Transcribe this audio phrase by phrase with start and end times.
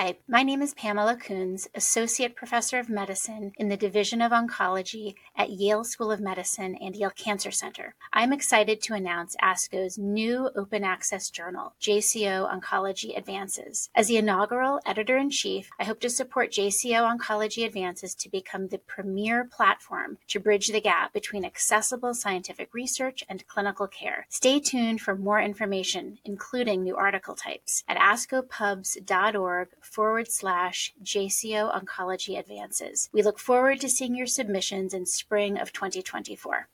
[0.00, 5.14] Hi, my name is Pamela Kunz, Associate Professor of Medicine in the Division of Oncology
[5.36, 7.94] at Yale School of Medicine and Yale Cancer Center.
[8.10, 13.90] I'm excited to announce ASCO's new open access journal, JCO Oncology Advances.
[13.94, 18.68] As the inaugural editor in chief, I hope to support JCO Oncology Advances to become
[18.68, 24.24] the premier platform to bridge the gap between accessible scientific research and clinical care.
[24.30, 32.38] Stay tuned for more information, including new article types, at ascopubs.org forward slash JCO Oncology
[32.38, 33.08] Advances.
[33.12, 36.68] We look forward to seeing your submissions in spring of 2024.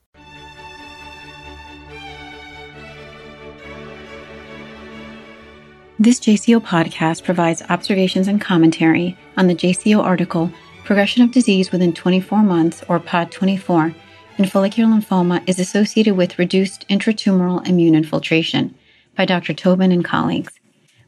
[5.99, 10.53] This JCO podcast provides observations and commentary on the JCO article
[10.85, 13.95] Progression of Disease Within 24 Months, or POD 24,
[14.39, 18.75] in follicular lymphoma is associated with reduced intratumoral immune infiltration
[19.17, 19.55] by Dr.
[19.55, 20.61] Tobin and colleagues.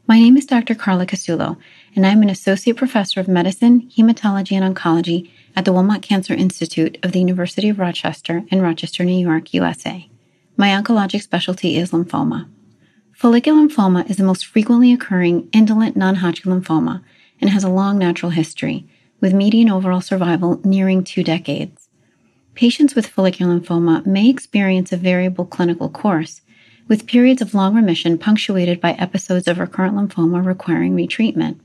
[0.07, 0.73] My name is Dr.
[0.73, 1.57] Carla Casulo,
[1.95, 6.97] and I'm an Associate Professor of Medicine, Hematology, and Oncology at the Wilmot Cancer Institute
[7.03, 10.09] of the University of Rochester in Rochester, New York, USA.
[10.55, 12.47] My oncologic specialty is lymphoma.
[13.13, 17.03] Follicular lymphoma is the most frequently occurring indolent non Hodgkin lymphoma
[17.41, 18.85] and has a long natural history,
[19.19, 21.89] with median overall survival nearing two decades.
[22.55, 26.41] Patients with follicular lymphoma may experience a variable clinical course
[26.87, 31.59] with periods of long remission punctuated by episodes of recurrent lymphoma requiring retreatment.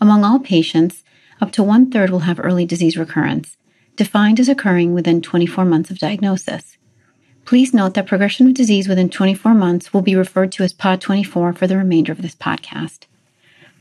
[0.00, 1.02] Among all patients,
[1.40, 3.56] up to one third will have early disease recurrence,
[3.96, 6.76] defined as occurring within 24 months of diagnosis.
[7.44, 11.00] Please note that progression of disease within 24 months will be referred to as POD
[11.00, 13.04] 24 for the remainder of this podcast.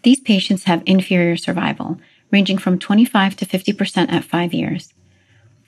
[0.03, 1.99] These patients have inferior survival,
[2.31, 4.93] ranging from 25 to 50% at five years.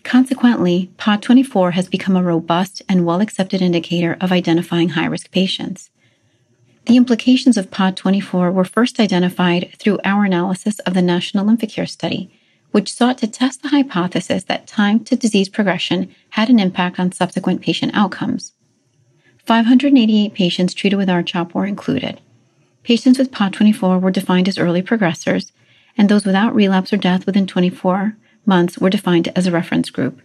[0.04, 5.90] Consequently, POD24 has become a robust and well accepted indicator of identifying high risk patients.
[6.88, 12.32] The implications of POD24 were first identified through our analysis of the National Lymphocare Study,
[12.72, 17.12] which sought to test the hypothesis that time to disease progression had an impact on
[17.12, 18.54] subsequent patient outcomes.
[19.44, 22.22] 588 patients treated with R-CHOP were included.
[22.84, 25.52] Patients with POD24 were defined as early progressors,
[25.98, 30.22] and those without relapse or death within 24 months were defined as a reference group.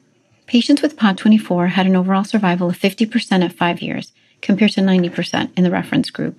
[0.47, 5.51] Patients with POD24 had an overall survival of 50% at five years, compared to 90%
[5.57, 6.39] in the reference group.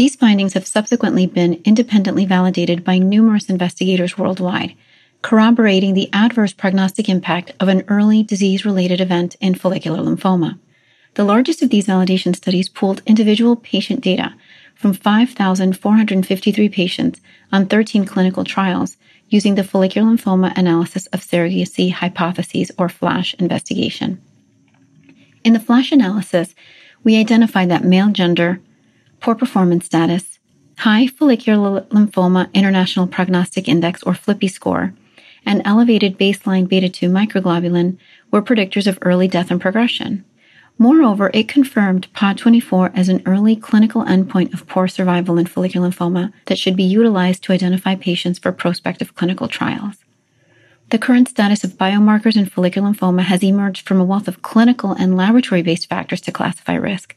[0.00, 4.74] These findings have subsequently been independently validated by numerous investigators worldwide,
[5.20, 10.58] corroborating the adverse prognostic impact of an early disease related event in follicular lymphoma.
[11.16, 14.32] The largest of these validation studies pooled individual patient data
[14.74, 17.20] from 5,453 patients
[17.52, 18.96] on 13 clinical trials
[19.28, 24.18] using the follicular lymphoma analysis of surrogacy hypotheses or FLASH investigation.
[25.44, 26.54] In the FLASH analysis,
[27.04, 28.62] we identified that male gender,
[29.20, 30.38] poor performance status,
[30.78, 34.94] high follicular lymphoma international prognostic index or FLIPI score,
[35.44, 37.98] and elevated baseline beta 2 microglobulin
[38.30, 40.24] were predictors of early death and progression.
[40.78, 46.32] Moreover, it confirmed POD24 as an early clinical endpoint of poor survival in follicular lymphoma
[46.46, 49.96] that should be utilized to identify patients for prospective clinical trials.
[50.88, 54.92] The current status of biomarkers in follicular lymphoma has emerged from a wealth of clinical
[54.92, 57.14] and laboratory based factors to classify risk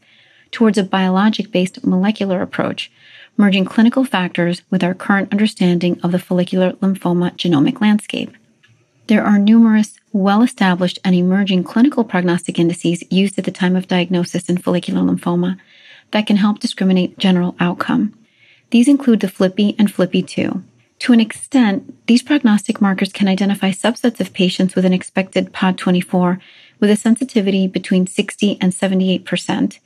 [0.54, 2.90] towards a biologic based molecular approach,
[3.36, 8.32] merging clinical factors with our current understanding of the follicular lymphoma genomic landscape.
[9.08, 13.88] There are numerous well established and emerging clinical prognostic indices used at the time of
[13.88, 15.58] diagnosis in follicular lymphoma
[16.12, 18.14] that can help discriminate general outcome.
[18.70, 20.64] These include the FLIPI and FLIPI2.
[21.00, 26.40] To an extent, these prognostic markers can identify subsets of patients with an expected POD24
[26.80, 29.80] with a sensitivity between 60 and 78%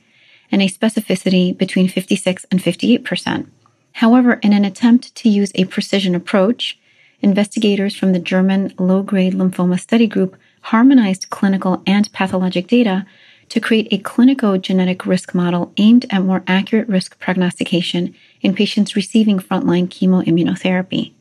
[0.50, 3.48] and a specificity between 56 and 58%.
[3.92, 6.78] However, in an attempt to use a precision approach,
[7.20, 13.06] investigators from the German low grade lymphoma study group harmonized clinical and pathologic data
[13.48, 19.38] to create a clinico-genetic risk model aimed at more accurate risk prognostication in patients receiving
[19.38, 21.12] frontline chemoimmunotherapy.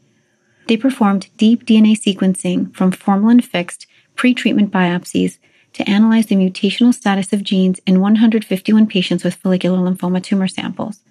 [0.68, 5.38] They performed deep DNA sequencing from formalin fixed pre-treatment biopsies
[5.78, 11.02] to analyze the mutational status of genes in 151 patients with follicular lymphoma tumor samples.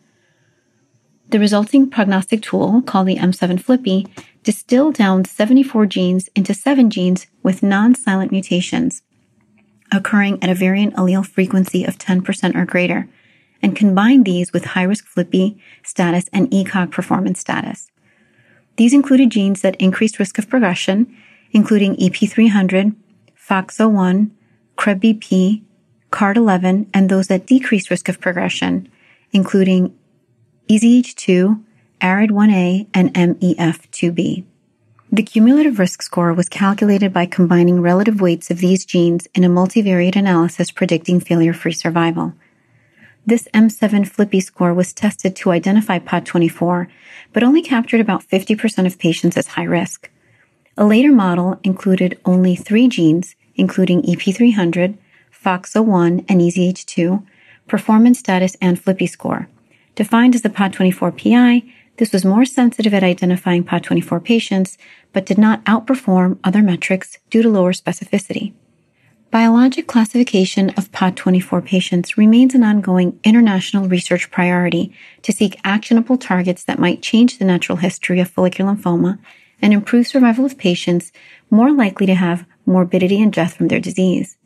[1.29, 4.09] The resulting prognostic tool, called the M7 FLIPI,
[4.43, 9.03] distilled down 74 genes into seven genes with non-silent mutations
[9.93, 13.09] occurring at a variant allele frequency of 10% or greater,
[13.63, 17.91] and combined these with high-risk FLIPI status and ECOG performance status.
[18.77, 21.17] These included genes that increased risk of progression,
[21.53, 22.95] including EP300,
[23.49, 24.31] FOXO1,
[24.77, 25.63] CREBBP,
[26.11, 28.89] CARD11, and those that decreased risk of progression,
[29.33, 29.97] including
[30.69, 31.63] EZH2,
[32.01, 34.45] ARID1A, and MEF2B.
[35.13, 39.49] The cumulative risk score was calculated by combining relative weights of these genes in a
[39.49, 42.35] multivariate analysis predicting failure free survival.
[43.25, 46.89] This M7 FLIPI score was tested to identify POD24,
[47.33, 50.11] but only captured about 50% of patients as high risk.
[50.77, 54.97] A later model included only three genes, including EP300,
[55.45, 57.25] FOXO1, and EZH2,
[57.67, 59.49] performance status, and FLIPI score.
[59.95, 61.63] Defined as the POD24 PI,
[61.97, 64.77] this was more sensitive at identifying POD24 patients,
[65.13, 68.53] but did not outperform other metrics due to lower specificity.
[69.31, 76.63] Biologic classification of POD24 patients remains an ongoing international research priority to seek actionable targets
[76.65, 79.19] that might change the natural history of follicular lymphoma
[79.61, 81.13] and improve survival of patients
[81.51, 84.37] more likely to have morbidity and death from their disease.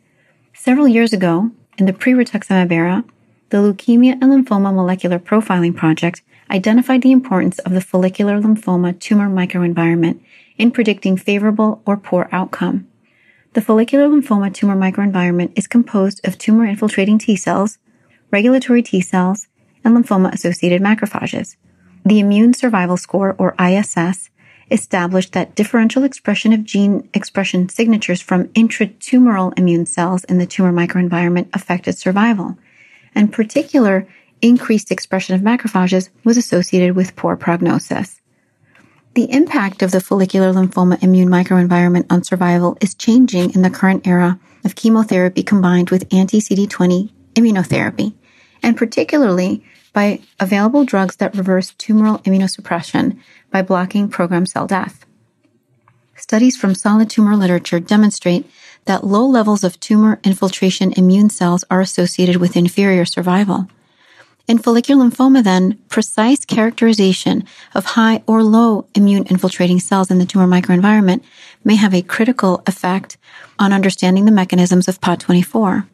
[0.53, 3.03] Several years ago, in the pre-rituximab era,
[3.49, 9.29] the Leukemia and Lymphoma Molecular Profiling Project identified the importance of the follicular lymphoma tumor
[9.29, 10.19] microenvironment
[10.57, 12.87] in predicting favorable or poor outcome.
[13.53, 17.77] The follicular lymphoma tumor microenvironment is composed of tumor infiltrating T cells,
[18.31, 19.47] regulatory T cells,
[19.83, 21.55] and lymphoma associated macrophages.
[22.05, 24.29] The immune survival score, or ISS,
[24.71, 30.71] established that differential expression of gene expression signatures from intratumoral immune cells in the tumor
[30.71, 32.57] microenvironment affected survival.
[33.13, 34.07] And particular
[34.41, 38.21] increased expression of macrophages was associated with poor prognosis.
[39.13, 44.07] The impact of the follicular lymphoma immune microenvironment on survival is changing in the current
[44.07, 48.13] era of chemotherapy combined with anti-CD20 immunotherapy,
[48.63, 53.19] and particularly by available drugs that reverse tumoral immunosuppression
[53.51, 55.05] by blocking programmed cell death.
[56.15, 58.49] Studies from solid tumor literature demonstrate
[58.85, 63.67] that low levels of tumor infiltration immune cells are associated with inferior survival.
[64.47, 70.25] In follicular lymphoma, then, precise characterization of high or low immune infiltrating cells in the
[70.25, 71.23] tumor microenvironment
[71.63, 73.17] may have a critical effect
[73.59, 75.87] on understanding the mechanisms of POD24.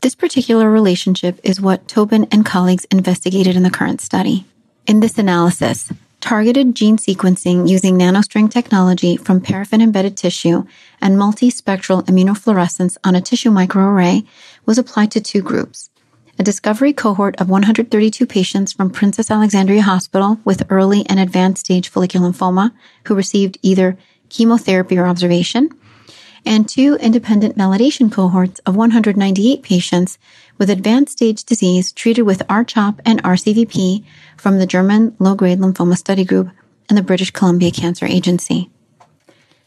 [0.00, 4.44] This particular relationship is what Tobin and colleagues investigated in the current study.
[4.86, 10.64] In this analysis, targeted gene sequencing using nanostring technology from paraffin embedded tissue
[11.00, 14.24] and multispectral immunofluorescence on a tissue microarray
[14.66, 15.90] was applied to two groups
[16.38, 21.88] a discovery cohort of 132 patients from Princess Alexandra Hospital with early and advanced stage
[21.88, 22.70] follicular lymphoma
[23.06, 23.98] who received either
[24.28, 25.68] chemotherapy or observation,
[26.44, 30.18] and two independent validation cohorts of 198 patients
[30.58, 34.04] with advanced stage disease treated with R-CHOP and RCVP
[34.36, 36.50] from the German low-grade lymphoma study group
[36.88, 38.70] and the British Columbia Cancer Agency.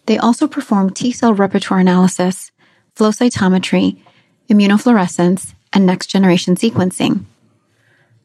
[0.06, 2.52] They also performed T-cell repertoire analysis,
[2.96, 4.02] flow cytometry,
[4.50, 7.26] immunofluorescence, and next generation sequencing.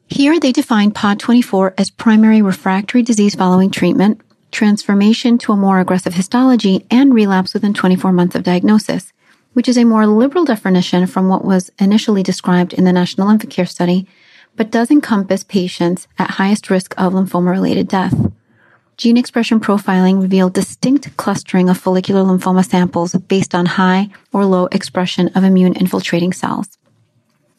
[0.09, 4.21] Here they define POD24 as primary refractory disease following treatment,
[4.57, 9.13] transformation to a more aggressive histology, and relapse within 24 months of diagnosis,
[9.53, 13.69] which is a more liberal definition from what was initially described in the National Lymphocare
[13.69, 14.09] study,
[14.57, 18.33] but does encompass patients at highest risk of lymphoma related death.
[18.97, 24.69] Gene expression profiling revealed distinct clustering of follicular lymphoma samples based on high or low
[24.73, 26.79] expression of immune infiltrating cells.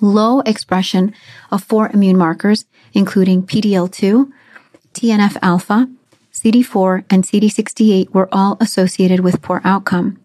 [0.02, 1.14] Low expression
[1.52, 4.32] of four immune markers, including PDL2,
[4.96, 5.88] TNF alpha,
[6.42, 10.20] CD4, and CD68 were all associated with poor outcome.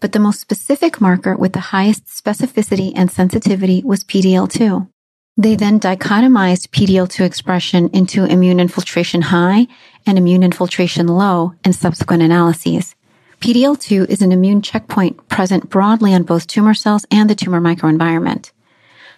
[0.00, 4.88] But the most specific marker with the highest specificity and sensitivity was PDL2.
[5.36, 9.68] They then dichotomized PDL2 expression into immune infiltration high
[10.04, 12.96] and immune infiltration low in subsequent analyses.
[13.40, 18.50] PDL2 is an immune checkpoint present broadly on both tumor cells and the tumor microenvironment.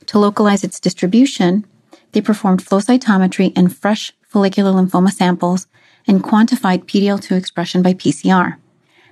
[0.06, 1.64] To localize its distribution,
[2.12, 5.68] they performed flow cytometry in fresh follicular lymphoma samples
[6.06, 8.56] and quantified PDL2 expression by PCR.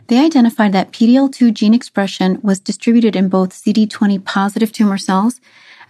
[0.08, 5.40] They identified that PDL2 gene expression was distributed in both CD20 positive tumor cells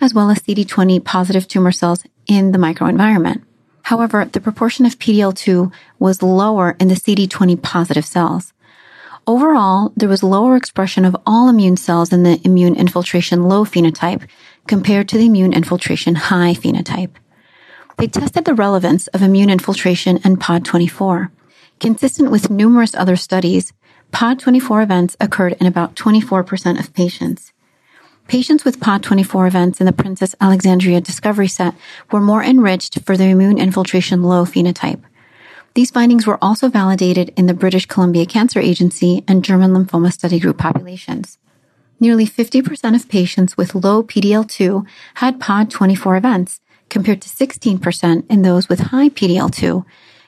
[0.01, 3.43] as well as CD20 positive tumor cells in the microenvironment.
[3.83, 8.53] However, the proportion of PDL2 was lower in the CD20 positive cells.
[9.27, 14.27] Overall, there was lower expression of all immune cells in the immune infiltration low phenotype
[14.67, 17.11] compared to the immune infiltration high phenotype.
[17.99, 21.31] They tested the relevance of immune infiltration and POD24.
[21.81, 23.73] Consistent with numerous other studies,
[24.13, 27.53] POD24 events occurred in about 24% of patients.
[28.29, 31.75] Patients with POD24 events in the Princess Alexandra discovery set
[32.13, 35.03] were more enriched for the immune infiltration low phenotype.
[35.75, 40.39] These findings were also validated in the British Columbia Cancer Agency and German lymphoma study
[40.39, 41.37] group populations.
[41.99, 48.69] Nearly 50% of patients with low PDL2 had POD24 events, compared to 16% in those
[48.69, 49.85] with high PDL2,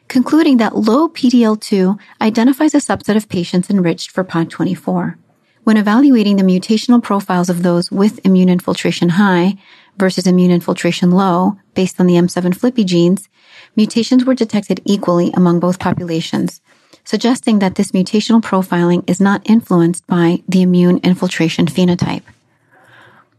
[0.08, 5.16] concluding that low PDL2 identifies a subset of patients enriched for POD24.
[5.62, 9.58] When evaluating the mutational profiles of those with immune infiltration high
[9.96, 13.28] versus immune infiltration low based on the M7 FLIPI genes,
[13.76, 16.60] mutations were detected equally among both populations,
[17.04, 22.22] suggesting that this mutational profiling is not influenced by the immune infiltration phenotype.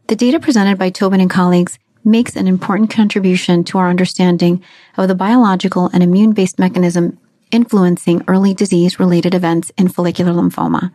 [0.07, 4.63] The data presented by Tobin and colleagues makes an important contribution to our understanding
[4.97, 7.17] of the biological and immune based mechanism
[7.51, 10.91] influencing early disease related events in follicular lymphoma.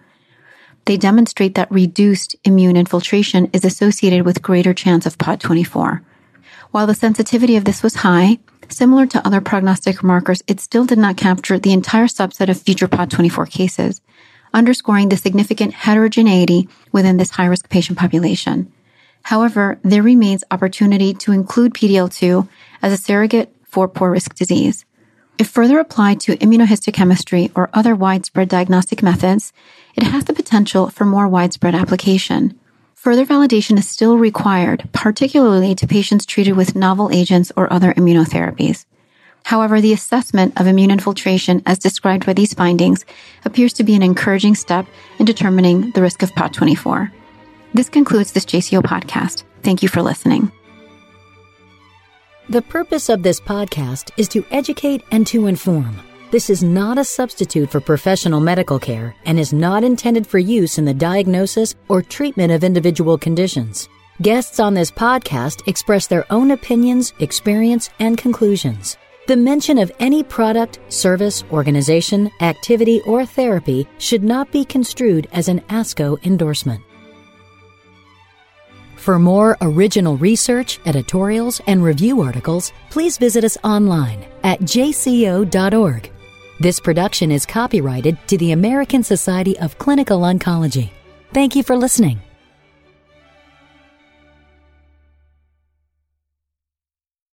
[0.87, 6.01] They demonstrate that reduced immune infiltration is associated with greater chance of POD24.
[6.71, 10.99] While the sensitivity of this was high, similar to other prognostic markers, it still did
[10.99, 14.01] not capture the entire subset of future POD24 cases,
[14.55, 18.73] underscoring the significant heterogeneity within this high risk patient population.
[19.27, 22.49] However, there remains opportunity to include PDL2
[22.81, 24.85] as a surrogate for poor risk disease.
[25.37, 29.53] If further applied to immunohistochemistry or other widespread diagnostic methods,
[29.97, 32.57] it has the potential for more widespread application.
[32.95, 38.87] Further validation is still required, particularly to patients treated with novel agents or other immunotherapies.
[39.43, 43.05] However, the assessment of immune infiltration as described by these findings
[43.45, 44.87] appears to be an encouraging step
[45.19, 47.11] in determining the risk of POD24.
[47.77, 49.43] This concludes this JCO podcast.
[49.63, 50.51] Thank you for listening.
[52.49, 56.01] The purpose of this podcast is to educate and to inform.
[56.31, 60.79] This is not a substitute for professional medical care and is not intended for use
[60.79, 63.91] in the diagnosis or treatment of individual conditions.
[64.23, 68.97] Guests on this podcast express their own opinions, experience, and conclusions.
[69.27, 75.49] The mention of any product, service, organization, activity, or therapy should not be construed as
[75.49, 76.86] an ASCO endorsement.
[79.07, 86.11] For more original research, editorials, and review articles, please visit us online at jco.org.
[86.59, 90.91] This production is copyrighted to the American Society of Clinical Oncology.
[91.33, 92.21] Thank you for listening.